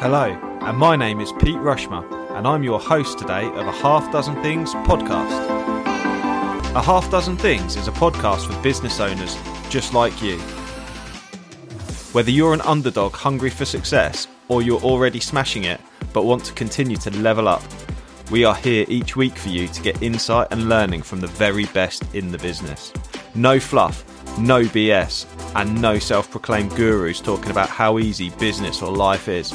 [0.00, 0.30] Hello,
[0.62, 2.02] and my name is Pete Rushmer,
[2.34, 5.44] and I'm your host today of a Half Dozen Things podcast.
[6.74, 9.36] A Half Dozen Things is a podcast for business owners
[9.68, 10.38] just like you.
[12.14, 15.82] Whether you're an underdog hungry for success or you're already smashing it
[16.14, 17.62] but want to continue to level up,
[18.30, 21.66] we are here each week for you to get insight and learning from the very
[21.66, 22.90] best in the business.
[23.34, 24.02] No fluff,
[24.38, 25.26] no BS,
[25.56, 29.52] and no self proclaimed gurus talking about how easy business or life is.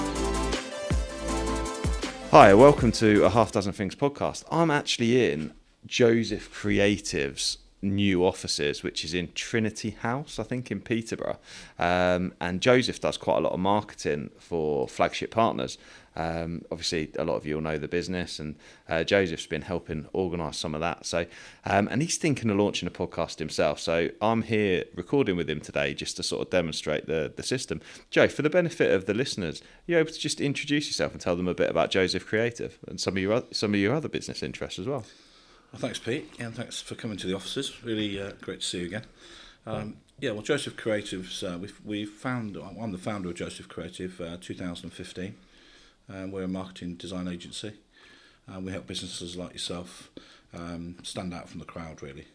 [2.38, 4.44] Hi, welcome to a Half Dozen Things podcast.
[4.52, 5.54] I'm actually in
[5.86, 11.40] Joseph Creative's new offices, which is in Trinity House, I think, in Peterborough.
[11.80, 15.78] Um, and Joseph does quite a lot of marketing for flagship partners.
[16.16, 18.56] Um, obviously, a lot of you will know the business, and
[18.88, 21.06] uh, Joseph's been helping organise some of that.
[21.06, 21.26] So,
[21.66, 23.80] um, and he's thinking of launching a podcast himself.
[23.80, 27.82] So, I'm here recording with him today just to sort of demonstrate the the system.
[28.10, 31.36] Joe, for the benefit of the listeners, you able to just introduce yourself and tell
[31.36, 34.44] them a bit about Joseph Creative and some of your some of your other business
[34.44, 35.06] interests as well?
[35.72, 37.84] Well, thanks, Pete, and thanks for coming to the offices.
[37.84, 39.04] Really uh, great to see you again.
[39.68, 44.22] Um, yeah, well, Joseph Creatives, uh, we've, we found, I'm the founder of Joseph Creative,
[44.22, 45.36] uh, 2015.
[46.10, 47.74] Um, we're a marketing design agency.
[48.48, 50.12] and we help businesses like yourself
[50.54, 52.28] um, stand out from the crowd, really.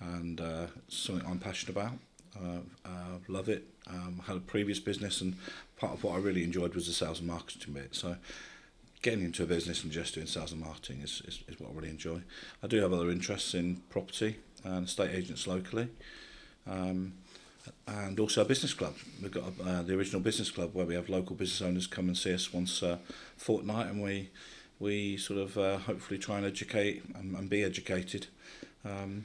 [0.00, 1.98] And uh, something I'm passionate about.
[2.36, 3.64] Uh, uh, love it.
[3.88, 5.36] Um, had a previous business, and
[5.76, 7.94] part of what I really enjoyed was the sales and marketing bit.
[7.94, 8.16] So,
[9.00, 11.74] getting into a business and just doing sales and marketing is, is, is what I
[11.74, 12.22] really enjoy.
[12.62, 15.88] I do have other interests in property and estate agents locally.
[16.68, 17.14] Um,
[17.86, 18.94] and also a business club.
[19.22, 22.16] We've got uh, the original business club where we have local business owners come and
[22.16, 22.98] see us once a
[23.36, 24.30] fortnight, and we
[24.78, 28.26] we sort of uh, hopefully try and educate and, and be educated
[28.84, 29.24] um,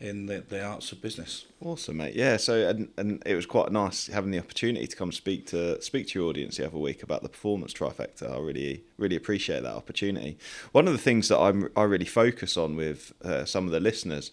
[0.00, 1.46] in the, the arts of business.
[1.60, 2.14] Awesome, mate.
[2.14, 2.36] Yeah.
[2.36, 6.08] So, and, and it was quite nice having the opportunity to come speak to speak
[6.08, 8.32] to your audience the other week about the performance trifecta.
[8.32, 10.38] I really really appreciate that opportunity.
[10.72, 13.80] One of the things that I'm I really focus on with uh, some of the
[13.80, 14.32] listeners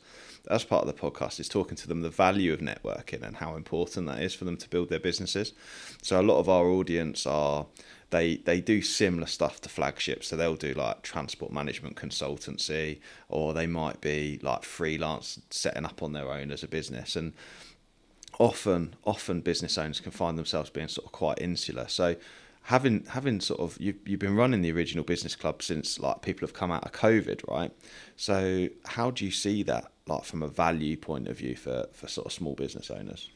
[0.49, 3.55] as part of the podcast is talking to them the value of networking and how
[3.55, 5.53] important that is for them to build their businesses.
[6.01, 7.65] So a lot of our audience are
[8.09, 13.53] they they do similar stuff to flagship so they'll do like transport management consultancy or
[13.53, 17.15] they might be like freelance setting up on their own as a business.
[17.15, 17.33] And
[18.39, 21.87] often often business owners can find themselves being sort of quite insular.
[21.87, 22.15] So
[22.63, 26.47] having having sort of you you've been running the original business club since like people
[26.47, 27.71] have come out of covid right?
[28.15, 32.07] So how do you see that like from a value point of view for for
[32.07, 33.29] sort of small business owners?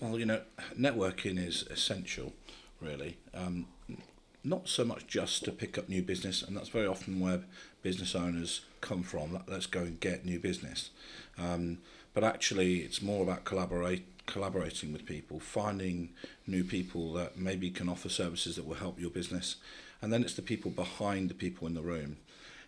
[0.00, 0.40] Well you know
[0.78, 2.32] networking is essential
[2.80, 3.18] really.
[3.34, 3.66] Um,
[4.42, 7.40] not so much just to pick up new business, and that's very often where
[7.82, 9.38] business owners come from.
[9.46, 10.90] Let's go and get new business,
[11.38, 11.78] um,
[12.14, 16.10] but actually, it's more about collaborate collaborating with people, finding
[16.46, 19.56] new people that maybe can offer services that will help your business,
[20.00, 22.16] and then it's the people behind the people in the room.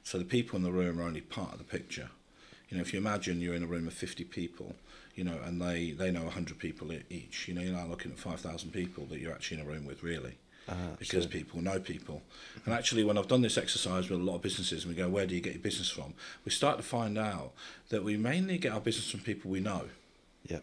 [0.05, 2.11] So the people in the room are only part of the picture.
[2.69, 4.75] You know, if you imagine you're in a room of 50 people,
[5.15, 8.19] you know, and they, they know 100 people each, you know, you're now looking at
[8.19, 10.37] 5,000 people that you're actually in a room with, really
[10.69, 12.23] uh, because people know people.
[12.65, 15.09] And actually, when I've done this exercise with a lot of businesses, and we go,
[15.09, 16.15] "Where do you get your business from?"
[16.45, 17.53] We start to find out
[17.89, 19.89] that we mainly get our business from people we know.
[20.47, 20.61] Yeah.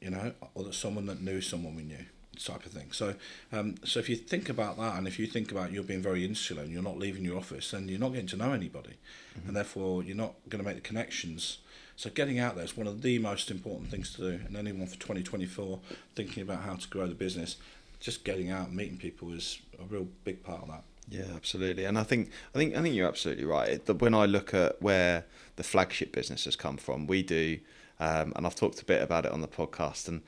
[0.00, 2.04] You know, or that someone that knew someone we knew,
[2.38, 2.92] type of thing.
[2.92, 3.14] So,
[3.52, 6.24] um, so if you think about that, and if you think about you're being very
[6.24, 8.94] insular and you're not leaving your office, then you're not getting to know anybody,
[9.36, 9.48] mm-hmm.
[9.48, 11.58] and therefore you're not going to make the connections.
[11.96, 14.44] So getting out there is one of the most important things to do.
[14.46, 15.80] And anyone for 2024
[16.14, 17.56] thinking about how to grow the business,
[17.98, 20.84] just getting out and meeting people is a real big part of that.
[21.10, 21.84] Yeah, absolutely.
[21.84, 23.80] And I think I think I think you're absolutely right.
[24.00, 25.24] When I look at where
[25.56, 27.58] the flagship business has come from, we do,
[28.00, 30.22] um, and I've talked a bit about it on the podcast, and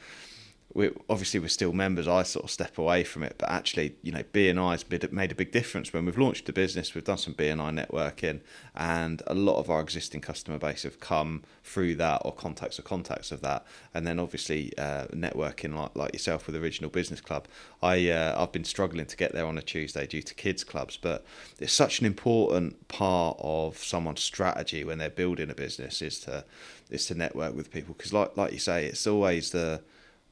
[0.72, 2.06] we obviously we're still members.
[2.06, 5.34] I sort of step away from it, but actually, you know, BNI has made a
[5.34, 6.94] big difference when we've launched the business.
[6.94, 8.40] We've done some BNI networking,
[8.76, 12.82] and a lot of our existing customer base have come through that or contacts or
[12.82, 13.66] contacts of that.
[13.92, 17.48] And then obviously uh, networking like like yourself with Original Business Club.
[17.82, 20.96] I uh, I've been struggling to get there on a Tuesday due to kids clubs,
[20.96, 21.24] but
[21.58, 26.44] it's such an important part of someone's strategy when they're building a business is to
[26.90, 29.82] is to network with people because like like you say, it's always the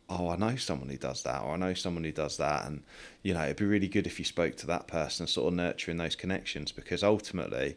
[0.08, 2.82] oh, I know someone who does that, or I know someone who does that, and
[3.22, 5.98] you know, it'd be really good if you spoke to that person, sort of nurturing
[5.98, 7.76] those connections, because ultimately,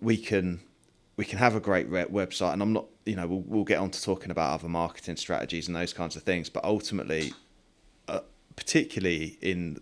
[0.00, 0.60] we can
[1.16, 3.90] we can have a great website, and I'm not, you know, we'll we'll get on
[3.90, 7.32] to talking about other marketing strategies and those kinds of things, but ultimately,
[8.08, 8.20] uh,
[8.56, 9.80] particularly in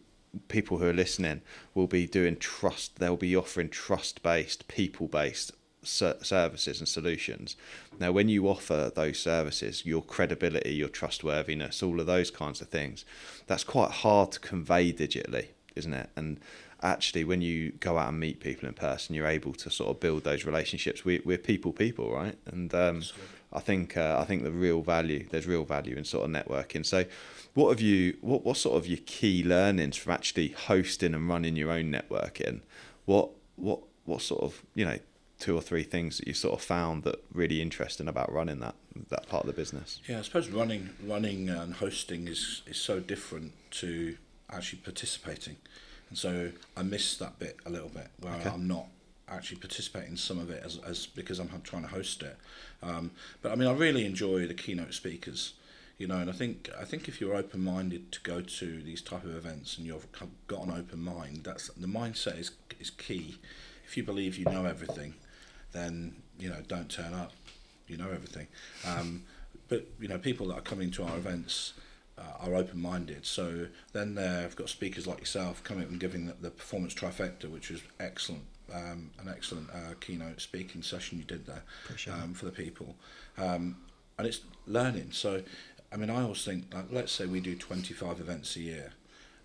[0.48, 1.42] people who are listening,
[1.74, 2.98] will be doing trust.
[2.98, 7.56] They'll be offering trust based, people based services and solutions.
[7.98, 12.68] Now, when you offer those services, your credibility, your trustworthiness, all of those kinds of
[12.68, 13.04] things,
[13.46, 15.48] that's quite hard to convey digitally.
[15.76, 16.10] isn't it?
[16.16, 16.40] And
[16.82, 20.00] actually, when you go out and meet people in person, you're able to sort of
[20.00, 21.04] build those relationships.
[21.04, 22.36] We, we're people, people, right?
[22.46, 23.02] And um,
[23.52, 26.86] I think uh, I think the real value there's real value in sort of networking.
[26.86, 27.04] So,
[27.54, 28.16] what have you?
[28.20, 32.60] What what sort of your key learnings from actually hosting and running your own networking?
[33.06, 34.98] What what what sort of you know
[35.40, 38.76] two or three things that you sort of found that really interesting about running that
[39.08, 40.00] that part of the business?
[40.06, 44.16] Yeah, I suppose running running and hosting is is so different to
[44.50, 45.56] actually participating,
[46.08, 48.50] and so I miss that bit a little bit where okay.
[48.50, 48.86] I'm not
[49.30, 52.36] actually participating in some of it as, as because I'm trying to host it.
[52.82, 53.12] Um,
[53.42, 55.54] but I mean, I really enjoy the keynote speakers,
[55.98, 59.00] you know, and I think I think if you're open minded to go to these
[59.00, 60.06] type of events and you've
[60.46, 63.36] got an open mind, that's the mindset is is key.
[63.86, 65.14] If you believe you know everything,
[65.72, 67.32] then you know don't turn up.
[67.86, 68.46] You know everything.
[68.86, 69.24] Um,
[69.68, 71.74] but you know people that are coming to our events
[72.18, 73.24] uh, are open minded.
[73.26, 77.50] So then they've got speakers like yourself coming up and giving the, the performance trifecta,
[77.50, 78.44] which was excellent.
[78.72, 81.64] Um, an excellent uh, keynote speaking session you did there
[82.12, 82.94] um, for the people,
[83.36, 83.76] um,
[84.16, 85.08] and it's learning.
[85.10, 85.42] So,
[85.92, 88.92] I mean, I always think like let's say we do twenty five events a year,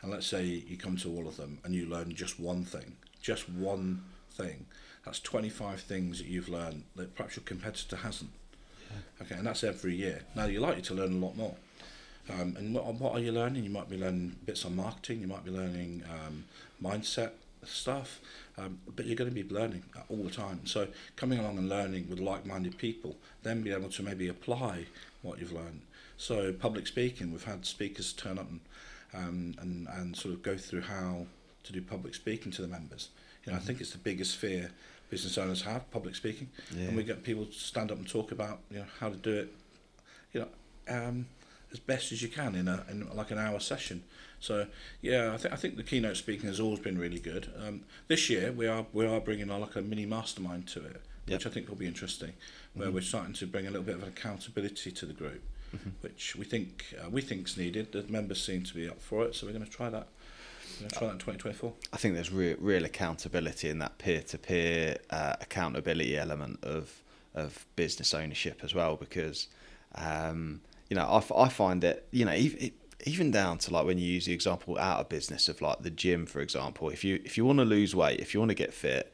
[0.03, 2.97] and let's say you come to all of them and you learn just one thing,
[3.19, 4.67] just one thing
[5.05, 8.31] that's 25 things that you've learned that perhaps your competitor hasn't.
[8.89, 9.25] Yeah.
[9.25, 10.23] Okay, and that's every year.
[10.35, 11.55] Now you're likely to learn a lot more.
[12.29, 13.63] Um, and what, what are you learning?
[13.63, 15.21] You might be learning bits on marketing.
[15.21, 16.45] You might be learning um,
[16.83, 17.31] mindset
[17.63, 18.19] stuff,
[18.57, 20.65] um, but you're going to be learning all the time.
[20.65, 24.85] So coming along and learning with like-minded people, then be able to maybe apply
[25.21, 25.81] what you've learned.
[26.17, 28.59] So public speaking, we've had speakers turn up and
[29.13, 31.25] um, and and sort of go through how
[31.63, 33.09] to do public speaking to the members.
[33.45, 34.71] You know, I think it's the biggest fear
[35.09, 36.87] business owners have, public speaking, yeah.
[36.87, 39.33] and we get people to stand up and talk about you know how to do
[39.33, 39.53] it,
[40.33, 40.47] you know,
[40.87, 41.27] um,
[41.71, 44.03] as best as you can in a in like an hour session.
[44.39, 44.67] So
[45.01, 47.51] yeah, I think I think the keynote speaking has always been really good.
[47.59, 51.39] Um, this year we are we are bringing like a mini mastermind to it, yep.
[51.39, 52.33] which I think will be interesting,
[52.73, 52.95] where mm-hmm.
[52.95, 55.43] we're starting to bring a little bit of accountability to the group,
[55.75, 55.89] mm-hmm.
[56.01, 57.91] which we think uh, we think's needed.
[57.91, 60.07] The members seem to be up for it, so we're going to try that
[60.91, 61.73] try that in 2024?
[61.93, 67.01] I think there's real, real accountability in that peer-to-peer uh, accountability element of
[67.33, 69.47] of business ownership as well, because
[69.95, 72.71] um, you know I, I find that you know even,
[73.05, 75.89] even down to like when you use the example out of business of like the
[75.89, 76.89] gym, for example.
[76.89, 79.13] If you if you want to lose weight, if you want to get fit,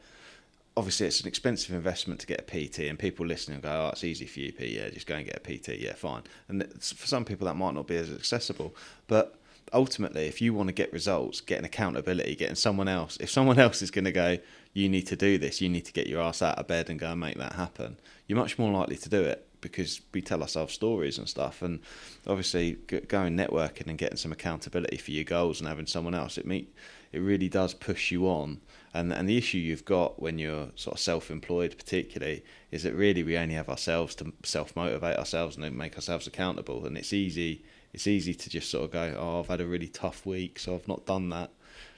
[0.77, 4.03] obviously it's an expensive investment to get a PT, and people listening go, "Oh, it's
[4.03, 4.71] easy for you, Pete.
[4.77, 5.79] Yeah, just go and get a PT.
[5.79, 8.75] Yeah, fine." And for some people that might not be as accessible,
[9.07, 9.40] but
[9.73, 13.81] ultimately, if you want to get results, getting accountability, getting someone else, if someone else
[13.81, 14.37] is going to go,
[14.73, 16.99] you need to do this, you need to get your ass out of bed and
[16.99, 17.97] go and make that happen,
[18.27, 21.61] you're much more likely to do it because we tell ourselves stories and stuff.
[21.61, 21.79] And
[22.27, 22.73] obviously,
[23.07, 26.73] going networking and getting some accountability for your goals and having someone else, it meet,
[27.11, 28.59] it really does push you on.
[28.93, 33.23] And and the issue you've got when you're sort of self-employed, particularly, is that really
[33.23, 36.85] we only have ourselves to self-motivate ourselves and make ourselves accountable.
[36.85, 39.87] And it's easy it's easy to just sort of go, oh, I've had a really
[39.87, 41.51] tough week, so I've not done that.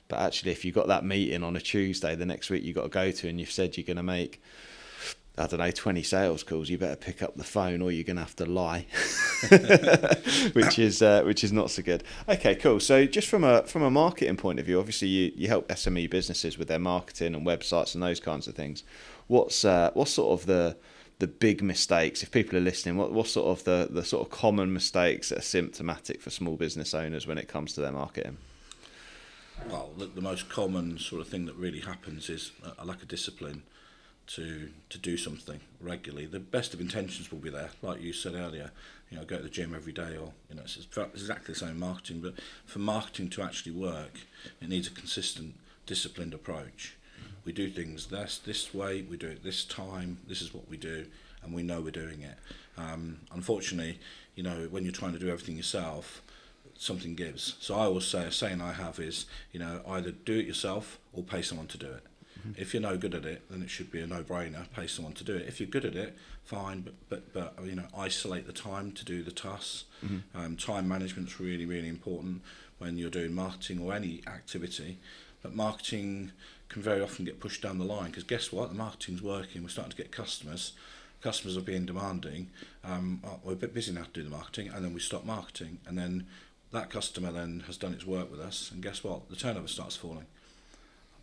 [0.07, 2.83] But actually, if you've got that meeting on a Tuesday, the next week you've got
[2.83, 4.41] to go to, and you've said you're going to make,
[5.37, 8.17] I don't know, 20 sales calls, you better pick up the phone or you're going
[8.17, 8.85] to have to lie,
[10.53, 12.03] which is uh, which is not so good.
[12.27, 12.79] Okay, cool.
[12.79, 16.09] So just from a from a marketing point of view, obviously you, you help SME
[16.09, 18.83] businesses with their marketing and websites and those kinds of things.
[19.27, 20.75] What's uh, what's sort of the
[21.23, 24.29] the big mistakes if people are listening what what sort of the the sort of
[24.29, 28.35] common mistakes that are symptomatic for small business owners when it comes to their marketing?
[29.69, 33.01] Well the, the most common sort of thing that really happens is uh, a, lack
[33.01, 33.63] of discipline
[34.35, 36.25] to to do something regularly.
[36.25, 38.71] The best of intentions will be there like you said earlier.
[39.09, 41.79] You know go to the gym every day or you know it's exactly the same
[41.79, 42.33] marketing but
[42.65, 44.19] for marketing to actually work
[44.61, 46.97] it needs a consistent disciplined approach
[47.45, 50.77] we do things this this way, we do it this time, this is what we
[50.77, 51.05] do,
[51.43, 52.37] and we know we're doing it.
[52.77, 53.99] Um, unfortunately,
[54.35, 56.21] you know, when you're trying to do everything yourself,
[56.75, 57.55] something gives.
[57.59, 60.99] So I always say, a saying I have is, you know, either do it yourself
[61.11, 62.03] or pay someone to do it.
[62.39, 62.61] Mm-hmm.
[62.61, 64.65] If you're no good at it, then it should be a no-brainer.
[64.75, 65.47] Pay someone to do it.
[65.47, 66.81] If you're good at it, fine.
[66.81, 69.85] But but but you know, isolate the time to do the tasks.
[70.03, 70.37] Mm-hmm.
[70.37, 72.41] Um, time management's really really important
[72.79, 74.99] when you're doing marketing or any activity.
[75.43, 76.31] But marketing
[76.69, 78.69] can very often get pushed down the line because guess what?
[78.69, 79.61] The marketing's working.
[79.61, 80.71] We're starting to get customers.
[81.21, 82.49] Customers are being demanding.
[82.83, 85.25] Um, oh, we're a bit busy now to do the marketing, and then we stop
[85.25, 86.25] marketing, and then
[86.71, 89.29] that customer then has done its work with us, and guess what?
[89.29, 90.25] The turnover starts falling.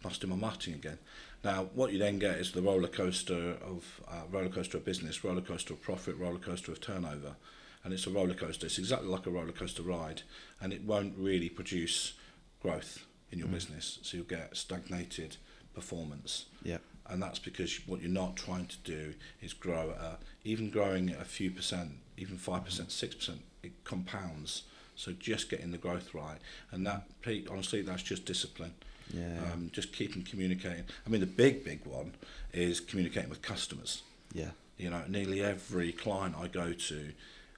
[0.03, 0.99] I must do my marketing again.
[1.45, 5.23] Now, what you then get is the roller coaster of uh, roller coaster of business,
[5.25, 7.37] roller coaster of profit, roller coaster of turnover,
[7.85, 8.67] and it's a roller coaster.
[8.67, 10.23] It's exactly like a roller coaster ride,
[10.61, 12.15] and it won't really produce
[12.63, 15.37] growth in your business, so you'll get stagnated
[15.75, 16.47] performance.
[16.63, 16.79] Yeah.
[17.09, 21.11] And that's because what you're not trying to do is grow at a, even growing
[21.11, 24.65] at a few percent, even five percent, six percent, it compounds.
[24.97, 26.39] So just getting the growth right,
[26.71, 28.75] and that Pete, honestly, that's just discipline.
[29.13, 29.41] Yeah.
[29.53, 30.85] Um, just keeping communicating.
[31.05, 32.15] I mean, the big, big one
[32.53, 34.03] is communicating with customers.
[34.33, 34.51] Yeah.
[34.77, 37.13] You know, nearly every client I go to,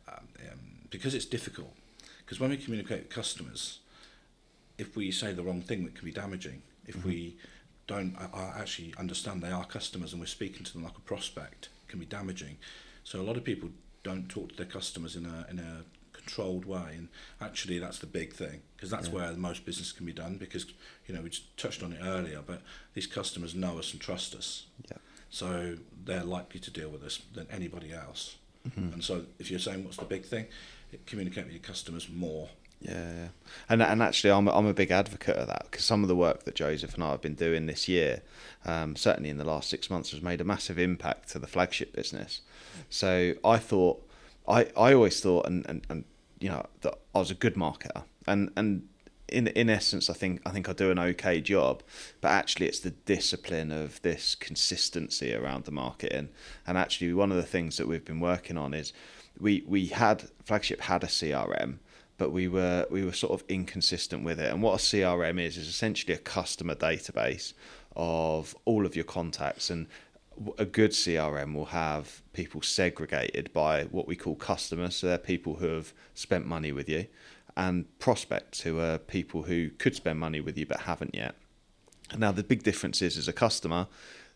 [0.09, 1.75] um, um, because it's difficult.
[2.25, 3.81] Because when we communicate with customers,
[4.79, 6.63] if we say the wrong thing, that can be damaging.
[6.87, 7.09] If Mm-hmm.
[7.09, 7.37] we
[7.87, 11.01] don't uh, uh, actually understand they are customers and we're speaking to them like a
[11.01, 12.57] prospect, can be damaging.
[13.05, 13.71] So a lot of people
[14.03, 17.09] don't talk to their customers in a in a controlled way, and
[17.41, 19.15] actually that's the big thing because that's Yeah.
[19.15, 20.37] where most business can be done.
[20.39, 20.67] Because
[21.07, 22.63] you know we just touched on it earlier, but
[22.95, 24.67] these customers know us and trust us.
[24.91, 24.99] Yeah.
[25.31, 28.37] So they're likely to deal with us than anybody else.
[28.69, 28.93] Mm-hmm.
[28.95, 30.47] And so if you're saying what's the big thing,
[31.07, 32.49] communicate with your customers more.
[32.85, 33.29] Yeah,
[33.69, 36.43] and and actually, I'm I'm a big advocate of that because some of the work
[36.45, 38.23] that Joseph and I have been doing this year,
[38.65, 41.93] um, certainly in the last six months, has made a massive impact to the flagship
[41.95, 42.41] business.
[42.91, 44.05] So I thought,
[44.49, 46.05] I I always thought, and and, and
[46.41, 48.89] you know that I was a good marketer, and and
[49.29, 51.85] in in essence, I think I think I do an okay job,
[52.21, 56.31] but actually, it's the discipline of this consistency around the marketing,
[56.67, 58.93] and actually, one of the things that we've been working on is
[59.39, 61.79] we we had flagship had a CRM
[62.23, 64.49] but we were we were sort of inconsistent with it.
[64.53, 67.53] And what a CRM is is essentially a customer database
[67.97, 69.89] of all of your contacts and
[70.57, 74.95] a good CRM will have people segregated by what we call customers.
[74.95, 77.07] So they're people who have spent money with you,
[77.57, 81.35] and prospects who are people who could spend money with you but haven't yet.
[82.17, 83.89] Now the big difference is as a customer,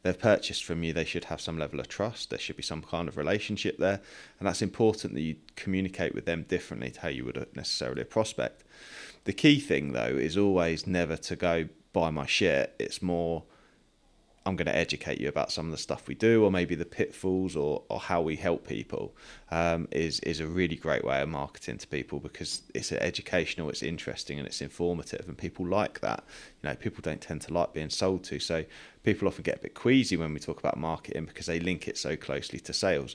[0.07, 2.31] they've purchased from you, they should have some level of trust.
[2.31, 4.01] There should be some kind of relationship there,
[4.39, 8.07] and that's important that you communicate with them differently to how you would necessarily a
[8.07, 8.65] prospect.
[9.25, 12.75] The key thing though is always never to go buy my shit.
[12.79, 13.45] It's more
[14.47, 16.85] I'm going to educate you about some of the stuff we do, or maybe the
[16.85, 19.17] pitfalls, or, or how we help people.
[19.51, 23.83] Um, is is a really great way of marketing to people because it's educational, it's
[23.83, 26.23] interesting, and it's informative, and people like that.
[26.63, 28.65] You know, people don't tend to like being sold to, so
[29.07, 31.97] people often get a bit queasy when we talk about marketing because they link it
[31.97, 33.15] so closely to sales.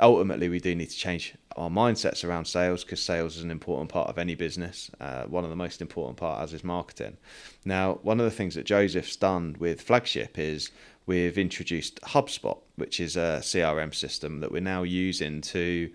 [0.00, 3.88] Ultimately we do need to change our mindsets around sales because sales is an important
[3.88, 4.90] part of any business.
[5.00, 7.16] Uh, one of the most important part as is marketing.
[7.64, 10.70] Now one of the things that joseph's done with flagship is
[11.06, 15.88] we've introduced hubspot which is a crm system that we're now using to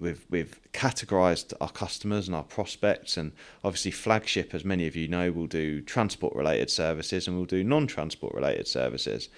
[0.00, 5.06] we've we've categorized our customers and our prospects and obviously flagship as many of you
[5.06, 9.28] know will do transport related services and we'll do non-transport related services.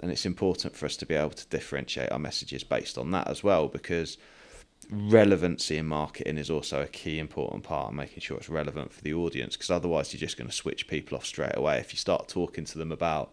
[0.00, 3.28] And it's important for us to be able to differentiate our messages based on that
[3.28, 4.16] as well because
[4.90, 9.02] relevancy in marketing is also a key important part of making sure it's relevant for
[9.02, 11.78] the audience because otherwise you're just going to switch people off straight away.
[11.78, 13.30] If you start talking to them about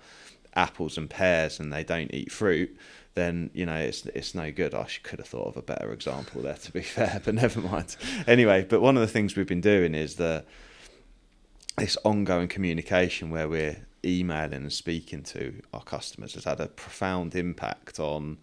[0.58, 2.76] apples and pears and they don't eat fruit
[3.18, 4.74] then you know it's it's no good.
[4.74, 7.98] I could have thought of a better example there, to be fair, but never mind.
[8.28, 10.46] Anyway, but one of the things we've been doing is the
[11.78, 17.36] this ongoing communication where we're emailing and speaking to our customers has had a profound
[17.36, 18.38] impact on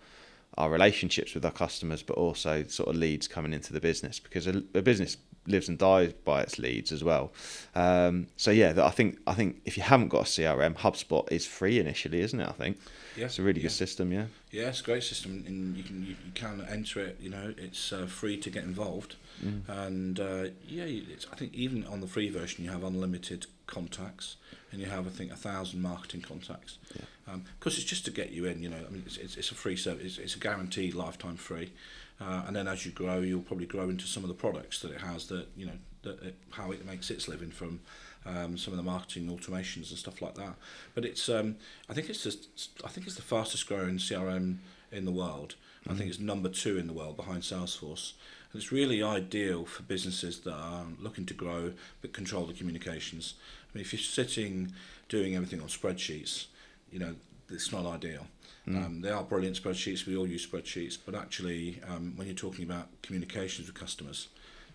[0.58, 4.46] our relationships with our customers, but also sort of leads coming into the business because
[4.46, 5.16] a, a business
[5.46, 7.32] lives and dies by its leads as well.
[7.74, 11.46] Um, so yeah, I think I think if you haven't got a CRM, HubSpot is
[11.46, 12.48] free initially, isn't it?
[12.48, 12.78] I think
[13.16, 13.64] Yeah, it's a really yeah.
[13.68, 14.12] good system.
[14.12, 14.26] Yeah.
[14.50, 17.18] Yeah, it's a great system, and you can you, can enter it.
[17.20, 19.68] You know, it's uh, free to get involved, Mm.
[19.68, 24.36] and uh, yeah, it's, I think even on the free version you have unlimited contacts,
[24.70, 26.78] and you have I think a thousand marketing contacts.
[26.94, 27.36] Yeah.
[27.58, 28.62] Because it's just to get you in.
[28.62, 30.04] You know, I mean, it's it's, it's a free service.
[30.04, 31.72] It's, it's a guaranteed lifetime free,
[32.20, 34.90] uh, and then as you grow, you'll probably grow into some of the products that
[34.90, 35.26] it has.
[35.28, 37.80] That you know, that it, how it makes its living from.
[38.26, 40.54] Um, some of the marketing automations and stuff like that,
[40.94, 41.56] but it's um,
[41.90, 45.56] I think it's just I think it's the fastest growing CRM in the world.
[45.88, 48.12] I think it's number two in the world behind Salesforce.
[48.52, 53.34] And it's really ideal for businesses that are looking to grow but control the communications.
[53.68, 54.72] I mean, if you're sitting
[55.08, 56.46] doing everything on spreadsheets,
[56.90, 57.16] you know,
[57.50, 58.26] it's not ideal.
[58.66, 60.06] Um, they are brilliant spreadsheets.
[60.06, 64.28] We all use spreadsheets, but actually, um, when you're talking about communications with customers,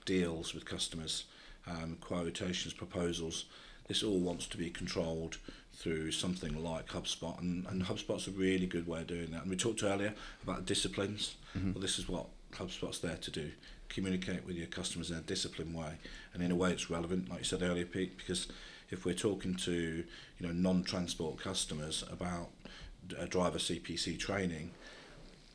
[0.05, 1.25] deals with customers,
[1.67, 3.45] um, quotations, proposals,
[3.87, 5.37] this all wants to be controlled
[5.73, 9.41] through something like HubSpot, and, and HubSpot's a really good way of doing that.
[9.41, 11.35] And we talked earlier about disciplines.
[11.73, 13.51] Well, this is what HubSpot's there to do:
[13.87, 15.93] communicate with your customers in a disciplined way,
[16.33, 18.47] and in a way it's relevant, like you said earlier, Pete, because
[18.91, 20.03] if we're talking to
[20.39, 22.49] you know non-transport customers about
[23.27, 24.71] driver CPC training,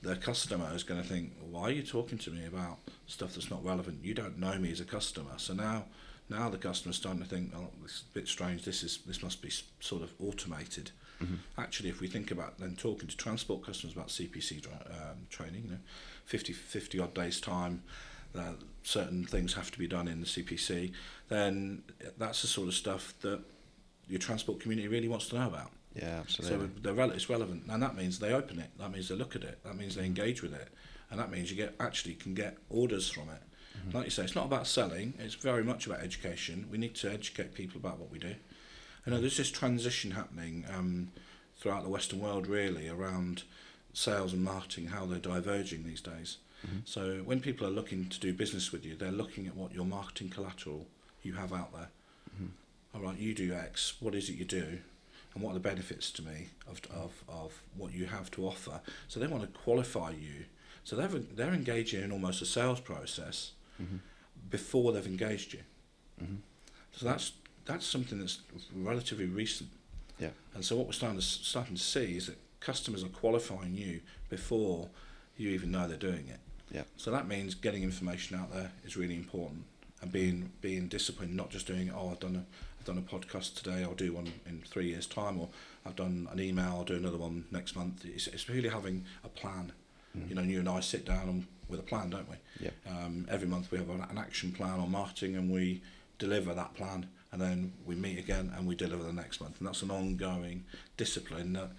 [0.02, 3.50] the customer is going to think, why are you talking to me about stuff that's
[3.50, 4.04] not relevant?
[4.04, 5.32] You don't know me as a customer.
[5.36, 5.84] So now
[6.28, 8.64] Now the customer's starting to think, oh, this is a bit strange.
[8.64, 10.90] This is this must be sort of automated.
[11.22, 11.34] Mm-hmm.
[11.58, 15.70] Actually, if we think about then talking to transport customers about CPC um, training, you
[15.72, 15.78] know,
[16.24, 17.82] 50, 50 odd days time,
[18.36, 20.92] uh, certain things have to be done in the CPC,
[21.28, 21.82] then
[22.18, 23.40] that's the sort of stuff that
[24.08, 25.70] your transport community really wants to know about.
[25.94, 26.68] Yeah, absolutely.
[26.82, 28.70] So they're it's relevant, and that means they open it.
[28.78, 29.62] That means they look at it.
[29.64, 30.68] That means they engage with it,
[31.10, 33.42] and that means you get actually can get orders from it.
[33.78, 33.96] Mm-hmm.
[33.96, 35.14] Like you say, it's not about selling.
[35.18, 36.66] It's very much about education.
[36.70, 38.34] We need to educate people about what we do.
[39.06, 41.10] You know, there's this transition happening um,
[41.56, 43.44] throughout the Western world, really, around
[43.92, 46.38] sales and marketing, how they're diverging these days.
[46.66, 46.78] Mm-hmm.
[46.84, 49.84] So when people are looking to do business with you, they're looking at what your
[49.84, 50.86] marketing collateral
[51.22, 51.90] you have out there.
[52.34, 52.96] Mm-hmm.
[52.96, 53.94] All right, you do X.
[54.00, 54.78] What is it you do?
[55.34, 58.80] And what are the benefits to me of, of, of what you have to offer.
[59.08, 60.44] So they want to qualify you.
[60.84, 63.96] So they're, they're engaging in almost a sales process mm-hmm.
[64.50, 65.60] before they've engaged you.
[66.22, 66.36] Mm-hmm.
[66.92, 67.32] So that's
[67.64, 68.40] that's something that's
[68.74, 69.70] relatively recent.
[70.18, 70.30] Yeah.
[70.54, 74.00] And so what we're starting to starting to see is that customers are qualifying you
[74.28, 74.88] before
[75.36, 76.40] you even know they're doing it.
[76.70, 76.82] Yeah.
[76.96, 79.64] So that means getting information out there is really important
[80.04, 82.44] and being being disciplined, not just doing oh I've done a
[82.78, 85.48] I've done a podcast today, I'll do one in three years time, or
[85.86, 88.04] I've done an email, I'll do another one next month.
[88.04, 89.72] It's, it's really having a plan.
[90.28, 92.36] You know, you and I sit down and, with a plan, don't we?
[92.60, 92.70] Yeah.
[92.88, 95.82] Um, every month we have an, an action plan on marketing, and we
[96.18, 99.66] deliver that plan, and then we meet again and we deliver the next month, and
[99.66, 100.64] that's an ongoing
[100.96, 101.70] discipline that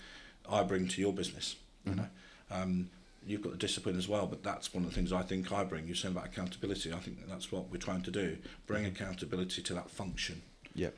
[0.50, 1.55] I bring to your business.
[1.86, 2.08] You know,
[2.51, 2.89] um,
[3.25, 5.63] you've got the discipline as well, but that's one of the things I think I
[5.63, 5.88] bring.
[5.88, 6.94] You said about accountability.
[6.94, 8.96] I think that's what we're trying to do: bring mm-hmm.
[8.96, 10.41] accountability to that function.
[10.75, 10.96] Yep.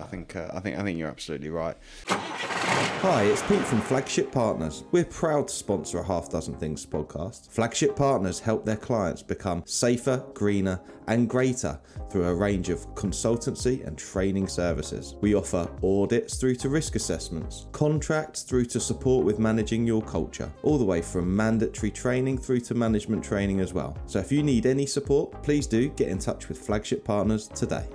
[0.00, 1.76] I think uh, I think I think you're absolutely right.
[2.08, 4.84] Hi, it's Pete from Flagship Partners.
[4.90, 7.48] We're proud to sponsor a half dozen things podcast.
[7.48, 11.78] Flagship Partners help their clients become safer, greener, and greater
[12.10, 15.14] through a range of consultancy and training services.
[15.20, 20.50] We offer audits through to risk assessments, contracts through to support with managing your culture,
[20.62, 23.96] all the way from mandatory training through to management training as well.
[24.06, 27.86] So if you need any support, please do get in touch with Flagship Partners today.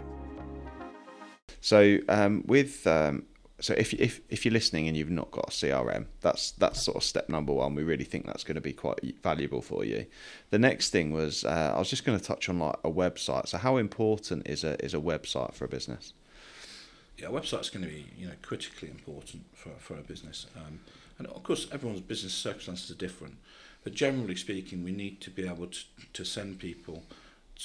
[1.63, 3.23] So um, with um,
[3.61, 6.97] so if if if you're listening and you've not got a CRM, that's that's sort
[6.97, 7.73] of step number one.
[7.73, 10.05] We really think that's going to be quite valuable for you.
[10.49, 13.47] The next thing was uh, I was just going to touch on like a website.
[13.47, 16.11] So how important is a is a website for a business?
[17.17, 20.81] Yeah, a website's going to be you know critically important for for a business, um,
[21.17, 23.37] and of course everyone's business circumstances are different.
[23.85, 25.79] But generally speaking, we need to be able to
[26.11, 27.03] to send people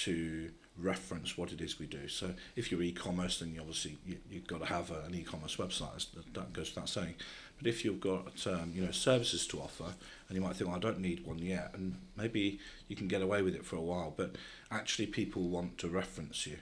[0.04, 2.08] to reference what it is we do.
[2.08, 5.56] So if you're e-commerce, then you obviously you, you've got to have a, an e-commerce
[5.56, 5.92] website.
[5.92, 7.14] That's, that goes without saying.
[7.58, 9.92] But if you've got um, you know services to offer,
[10.28, 13.22] and you might think, well, I don't need one yet, and maybe you can get
[13.22, 14.14] away with it for a while.
[14.16, 14.36] But
[14.70, 16.58] actually, people want to reference you.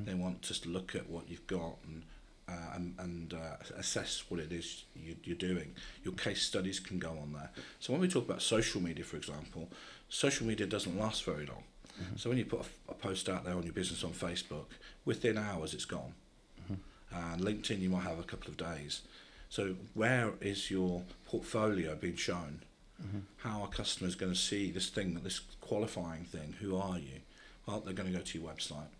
[0.00, 2.04] They want just to look at what you've got and
[2.48, 5.74] uh, and, and uh, assess what it is you, you're doing.
[6.02, 7.50] Your case studies can go on there.
[7.80, 9.70] So when we talk about social media, for example,
[10.08, 11.64] social media doesn't last very long.
[12.00, 12.16] Mm-hmm.
[12.16, 14.66] So when you put a, a post out there on your business on Facebook,
[15.04, 16.14] within hours it's gone.
[16.62, 17.32] Mm-hmm.
[17.32, 19.02] And LinkedIn, you might have a couple of days.
[19.48, 22.62] So where is your portfolio being shown?
[23.02, 23.18] Mm-hmm.
[23.38, 26.56] How are customers going to see this thing, this qualifying thing?
[26.60, 27.20] Who are you?
[27.66, 28.90] Well, they're going to go to your website.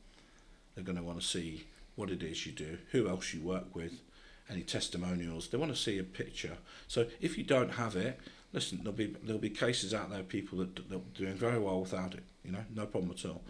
[0.74, 3.74] They're going to want to see what it is you do, who else you work
[3.74, 4.00] with,
[4.50, 5.48] any testimonials.
[5.48, 6.58] They want to see a picture.
[6.88, 8.18] So if you don't have it,
[8.54, 11.58] listen, there'll be there'll be cases out there of people that that are doing very
[11.58, 12.22] well without it.
[12.44, 13.42] You know, no problem at all.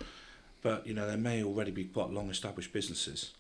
[0.62, 3.35] But you know, there may already be quite long established businesses,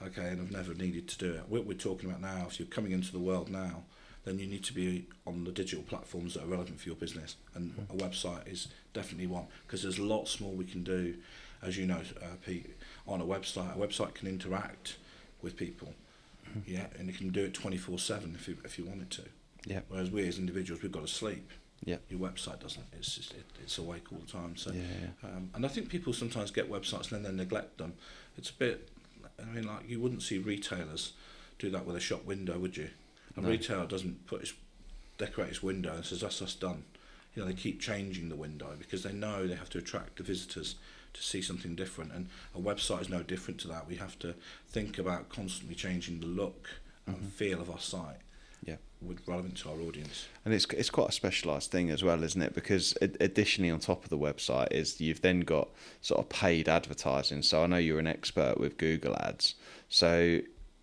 [0.00, 1.42] okay, and have never needed to do it.
[1.48, 3.82] What we're talking about now, if you're coming into the world now,
[4.24, 7.36] then you need to be on the digital platforms that are relevant for your business,
[7.54, 11.16] and a website is definitely one because there's lots more we can do,
[11.62, 12.76] as you know, uh, Pete,
[13.06, 13.74] on a website.
[13.74, 14.96] A website can interact
[15.42, 15.94] with people,
[16.66, 19.10] yeah, and it can do it twenty four seven if you if you want it
[19.10, 19.22] to.
[19.66, 19.80] Yeah.
[19.88, 21.50] Whereas we as individuals, we've got to sleep.
[21.84, 21.96] Yeah.
[22.08, 22.84] Your website doesn't.
[22.98, 24.56] It's just it, it's awake all the time.
[24.56, 24.82] So, Yeah,
[25.22, 27.94] Um, and I think people sometimes get websites and then they neglect them.
[28.36, 28.88] It's a bit.
[29.40, 31.12] I mean, like you wouldn't see retailers
[31.58, 32.90] do that with a shop window, would you?
[33.36, 33.48] A No.
[33.48, 34.54] retailer doesn't put his
[35.18, 36.84] decorate his window and says that's us done.
[37.34, 40.22] You know, they keep changing the window because they know they have to attract the
[40.24, 40.76] visitors
[41.14, 42.12] to see something different.
[42.12, 43.86] And a website is no different to that.
[43.88, 44.34] We have to
[44.68, 46.68] think about constantly changing the look
[47.06, 48.18] and feel of our site
[48.62, 48.76] Yeah.
[49.00, 50.26] with relevant to our audience.
[50.44, 52.54] And it's it's quite a specialised thing as well, isn't it?
[52.54, 55.68] Because additionally, on top of the website, is you've then got
[56.00, 57.42] sort of paid advertising.
[57.42, 59.54] So I know you're an expert with Google Ads.
[59.88, 60.40] So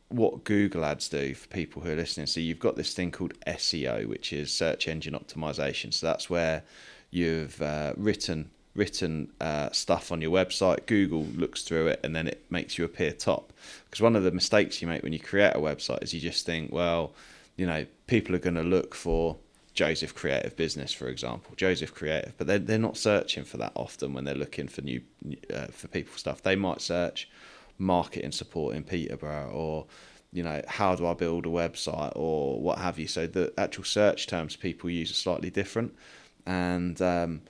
[0.09, 2.27] what Google Ads do for people who are listening?
[2.27, 5.93] So you've got this thing called SEO, which is search engine optimization.
[5.93, 6.63] So that's where
[7.11, 12.27] you've uh, written written uh, stuff on your website, Google looks through it and then
[12.27, 13.53] it makes you appear top.
[13.85, 16.45] Because one of the mistakes you make when you create a website is you just
[16.45, 17.13] think, well,
[17.55, 19.37] you know, people are going to look for
[19.73, 24.13] Joseph Creative Business, for example, Joseph Creative, but they're, they're not searching for that often
[24.13, 25.01] when they're looking for new
[25.53, 26.41] uh, for people stuff.
[26.41, 27.29] They might search
[27.77, 29.85] marketing support in Peterborough or
[30.31, 33.07] you know how do I build a website or what have you.
[33.07, 35.93] So the actual search terms people use are slightly different,
[36.45, 37.41] and um,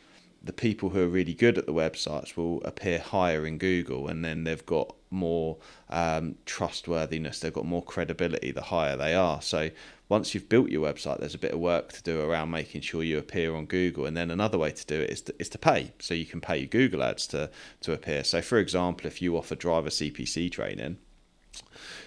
[0.43, 4.23] the people who are really good at the websites will appear higher in Google, and
[4.23, 5.57] then they've got more
[5.89, 9.41] um, trustworthiness, they've got more credibility the higher they are.
[9.41, 9.71] So
[10.07, 13.01] once you've built your website, there's a bit of work to do around making sure
[13.01, 14.05] you appear on Google.
[14.05, 15.93] And then another way to do it is to, is to pay.
[15.99, 17.49] So you can pay Google ads to,
[17.81, 18.23] to appear.
[18.23, 20.97] So, for example, if you offer driver CPC training,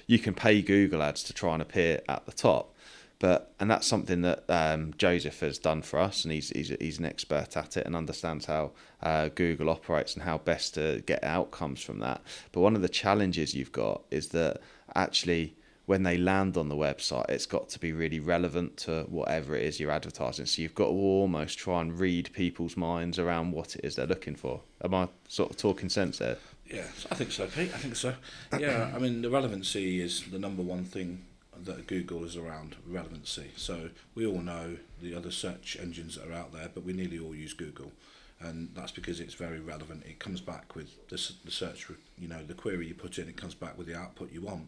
[0.06, 2.74] you can pay Google ads to try and appear at the top.
[3.20, 7.00] But and that's something that um, Joseph has done for us, and he's, he's he's
[7.00, 8.70] an expert at it and understands how
[9.02, 12.22] uh, Google operates and how best to get outcomes from that.
[12.52, 14.60] But one of the challenges you've got is that
[14.94, 15.56] actually
[15.88, 19.62] when they land on the website, it's got to be really relevant to whatever it
[19.62, 20.44] is you're advertising.
[20.44, 24.06] So you've got to almost try and read people's minds around what it is they're
[24.06, 24.60] looking for.
[24.84, 26.36] Am I sort of talking sense there?
[26.70, 27.72] Yeah, I think so, Pete.
[27.74, 28.12] I think so.
[28.58, 31.24] Yeah, I mean, the relevancy is the number one thing
[31.64, 33.52] that Google is around relevancy.
[33.56, 37.18] So we all know the other search engines that are out there, but we nearly
[37.18, 37.92] all use Google,
[38.40, 40.04] and that's because it's very relevant.
[40.06, 43.38] It comes back with the, the search, you know, the query you put in, it
[43.38, 44.66] comes back with the output you want.